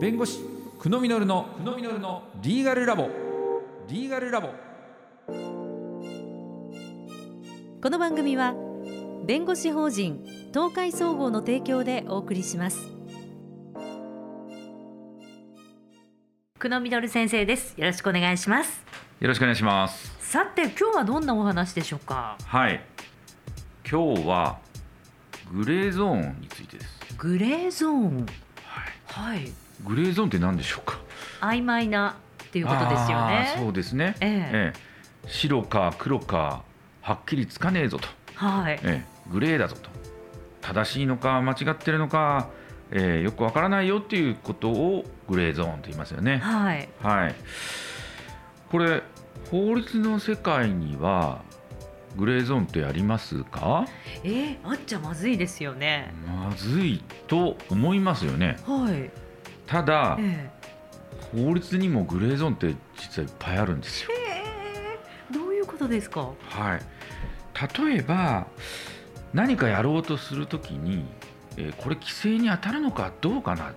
[0.00, 0.38] 弁護士
[0.78, 3.10] 久野実の久野実のリーガルラボ。
[3.88, 4.50] リーガルラボ。
[7.82, 8.54] この番組は
[9.26, 10.24] 弁護士法人
[10.54, 12.78] 東海総合の提供でお送りします。
[16.60, 17.74] 久野実先生です。
[17.76, 18.84] よろしくお願いします。
[19.18, 20.16] よろしくお願いします。
[20.20, 22.38] さて今日はどんなお話でしょうか？
[22.44, 22.80] はい。
[23.90, 24.60] 今日は
[25.52, 27.00] グレーゾーンについてです。
[27.18, 28.26] グレーゾーン。
[28.62, 29.34] はい。
[29.34, 29.50] はい
[29.84, 30.98] グレーゾーンって何でしょうか？
[31.40, 33.54] 曖昧なっていうことですよね。
[33.58, 34.72] そうですね、ええ。
[34.74, 34.80] え
[35.26, 36.62] 白か黒か
[37.00, 38.80] はっきりつかねえぞと、はい。
[38.82, 39.30] ええ。
[39.30, 39.90] グレーだぞと。
[40.60, 42.48] 正しいのか間違ってるのか、
[42.90, 46.38] ええよくわからないよっていうことをグレーゾーンと言いますよね。
[46.38, 46.88] はい。
[47.02, 47.34] はい、
[48.70, 49.02] これ
[49.50, 51.42] 法律の世界には
[52.16, 53.86] グレーゾーンってありますか？
[54.24, 56.12] えー、あっちゃまずいですよね。
[56.26, 58.56] まずいと思いますよね。
[58.66, 59.10] はい
[59.68, 60.50] ただえ
[61.32, 64.10] 法律にもグレーゾーンって実はいっぱいあるんですよ。
[64.26, 64.44] え
[65.30, 65.32] え。
[65.32, 66.30] ー、どういうことですか？
[66.48, 66.80] はい。
[67.84, 68.46] 例えば
[69.34, 71.04] 何かやろうとするときに、
[71.58, 73.74] えーこれ規制に当たるのかどうかな。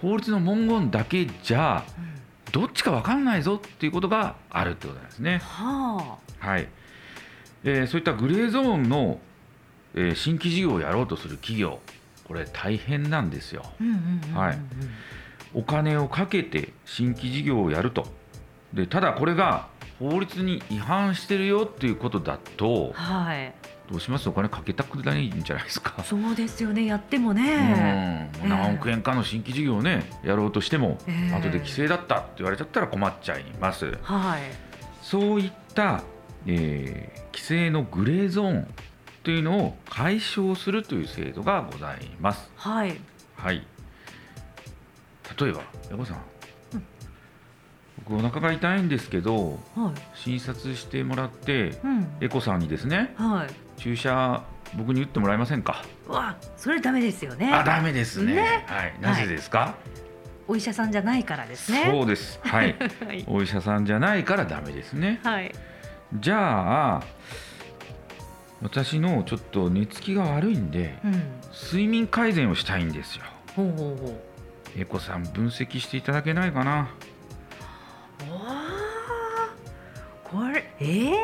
[0.00, 2.52] 法律の文言だけじゃうん。
[2.52, 5.40] どっちか分かんないぞっていうことがあるってことなんですね。
[5.44, 6.68] ははい。
[7.64, 9.18] えーそういったグレーゾーンの、
[9.94, 11.80] えー新規事業をやろうとする企業
[12.24, 13.64] これ大変なんですよ。
[15.52, 18.06] お金をかけて新規事業をやると。
[18.72, 19.68] でただこれが
[20.00, 23.54] 法律に違反してるよっていうことだとはい。
[23.88, 24.26] どうします？
[24.28, 26.02] お金かけたくないんじゃないですか。
[26.02, 26.86] そうですよね。
[26.86, 27.36] やってもうん。
[27.36, 31.34] ね、もう何億円かの新規事業をねやろうとしても、ええ。
[31.34, 33.98] 後で規制だったって言われちゃったら困っちゃいます。
[34.02, 34.40] はい。
[35.02, 36.02] そういった、
[36.46, 38.66] えー規制のグレーゾーン
[39.24, 42.50] というのを解消するという制度がございます。
[42.56, 42.96] はい
[43.36, 43.66] はい。
[45.40, 46.16] 例えば、ヤコさん、
[46.74, 46.84] うん
[48.06, 54.42] 僕お腹が痛いんですけど、はい診察してもらって、うんエコさんにですね、はい注射
[54.76, 55.82] 僕に打ってもらえませんか？
[56.06, 58.34] わそれダメですよねあ、ダメですね。
[58.34, 58.94] ねはい。
[59.00, 59.74] なぜですか？
[60.46, 62.38] お医者さんじゃないからですねそうです。
[62.42, 62.76] はい。
[63.06, 65.20] はいお医者さんじゃないからダメですね。
[65.24, 65.50] はい
[66.14, 67.02] じゃあ
[68.62, 71.22] 私のちょっと寝つきが悪いんでうん。
[71.52, 73.24] 睡眠改善をしたいんですよ。
[73.54, 73.76] ほうほう
[74.06, 74.20] ほ
[74.76, 74.80] う。
[74.80, 76.72] エコさん分析していただけないかな。
[76.72, 76.88] わ
[78.42, 79.54] あ
[80.22, 81.14] これえー、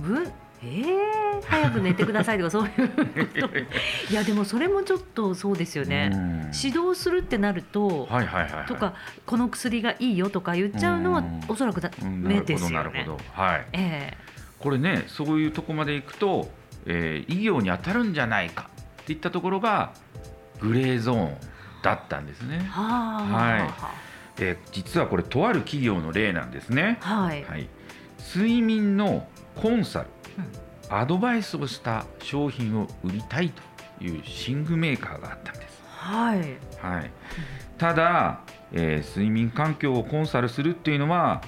[0.00, 3.04] ぶえー、早く寝てくださいとかそういうこ
[3.48, 3.58] と？
[4.10, 6.10] いやでもそれもちょっとそうですよね。
[6.12, 6.20] うん。
[6.52, 8.66] 指導するってなると、はいはいはい、はい。
[8.66, 8.94] とか
[9.24, 11.40] この薬がいいよとか言っちゃうのはうん。
[11.48, 12.24] おそらくだうん。
[12.24, 13.20] な目るほどなですよねるほど。
[13.32, 13.66] はい。
[13.72, 14.16] え
[14.60, 16.50] これねそういうとこまで行くと、
[16.86, 18.68] えー医業に当たるんじゃないか
[19.02, 19.92] っていったところが
[20.60, 21.36] グレーゾーン
[21.82, 23.68] だったんですねは
[24.38, 26.98] いえー実はこれとある企業の例なんですね。
[27.00, 27.68] はい、はい。
[28.34, 29.26] 睡眠の
[29.56, 30.06] コンサル、
[30.38, 30.44] うん
[30.90, 33.50] アドバイスをした商品を売りたい
[33.98, 35.82] という寝具メーカーがあったんです。
[35.86, 36.38] はい
[36.80, 37.10] はい。
[37.76, 38.40] ただ、
[38.72, 41.42] えー睡眠環境をコンサルするっていうのは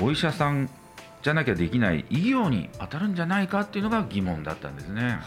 [0.00, 0.68] お医者さん
[1.26, 5.18] じゃなきゃできない医療に当たるんじゃないかっていうのが疑問だったんですね。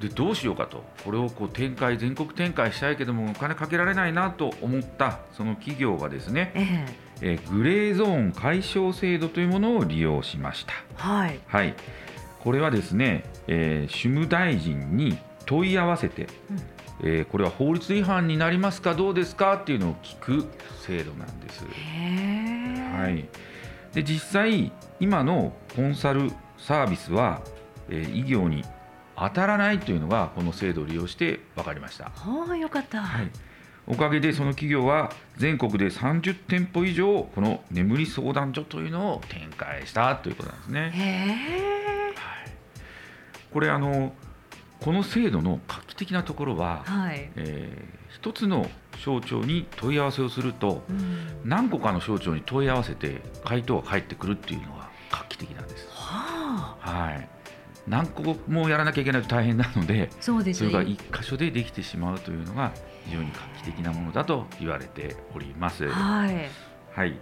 [0.00, 0.84] でどうしようかと。
[1.04, 7.34] これをこう展開全国展開したいけどもお金かけられないなと思ったその企業がですね、あえ。
[7.34, 10.72] えーグレーゾーン解消制度というものを利用しました。
[10.72, 11.40] えはい。
[11.48, 11.74] はい、
[12.38, 17.08] これはですね、えー主務大臣に問い合わせて、うん。
[17.08, 20.48] えーこれは法律違反になりますかどうですかっていうのを聞く
[20.86, 21.64] 制度なんです。
[21.64, 23.24] はい、
[23.92, 27.42] で実際今のコンサルサービスは、
[27.88, 28.64] えー医業に
[29.16, 32.04] 当たらないというのがこの制度を利用して分かりました。
[32.06, 33.30] はあよかった、はい、
[33.86, 40.80] おかげでその企業は全国で30店舗以上この眠り相談所というのを展開したということなんですね。
[42.16, 42.50] はい、
[43.52, 44.12] これあの
[44.82, 48.68] この制度の画期的なところは、はい、えー一つの
[48.98, 55.88] 省庁に問い合わせをするとうん、何個かの省庁に問い合わせて回答が返ってくるっていうのが画期的なんです。
[55.90, 56.90] はあ。
[56.90, 57.28] はい、
[57.88, 60.70] 何個もやらなきゃいけないと大変なのでそうですね。
[60.70, 62.72] それが一箇所でできてしまうというのが
[63.06, 65.88] 非常に画期的なものだと言われております。
[65.88, 66.48] はい。
[66.94, 67.18] はい。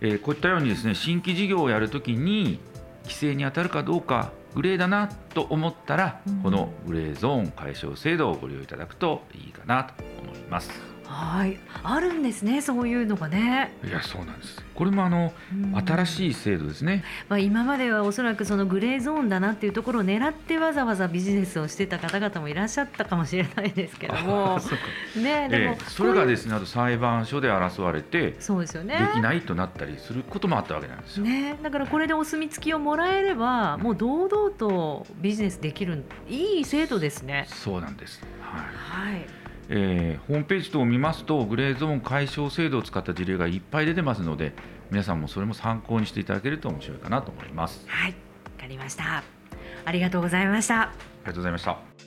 [0.00, 2.58] えーこういったようにですね新規事業をやるときに
[3.04, 10.87] 規制に当たるかどうかグレーだなと思ったら、うんこのグレーゾーン解消制度をご利用いただくといいかなと思います。
[11.08, 13.72] はい、あるんですね、そういうのがね。
[13.82, 14.62] いやそうなんです。
[14.74, 15.76] これもあのうん。
[15.76, 24.60] 新しい制度ですね、まあ、今まではおそらくそのグレーゾーンだなっていうところを狙ってわざわざビジネスをしてた方々もいらっしゃったかもしれないですけども。
[25.16, 28.98] ねでも、ええそれがですねねあと裁判所で争われてそうですよね。
[28.98, 31.24] できないとなったりすることもあったわけなんですよ。
[31.24, 37.46] ね、だからこれでお墨付きをもらえればもう堂々とビジネスできるいい制度ですね。
[37.48, 39.12] そうなんです、はい。
[39.12, 39.26] はい、
[39.68, 44.52] えーホームページ等を見ますとグレーゾーン解消制度を使った事例がいっぱい出てますので
[44.90, 47.84] 皆さんもそれも参考にしていただけると面白いかなと思います。
[47.86, 48.16] はい、わ
[48.58, 49.22] かりました。
[49.84, 50.82] ありがとうございました。
[50.82, 50.92] あ
[51.24, 51.97] りがとうございました。